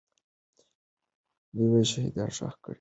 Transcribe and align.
دوی 1.55 1.83
شهیدان 1.91 2.29
ښخ 2.35 2.53
کړي 2.63 2.67
وو. 2.67 2.69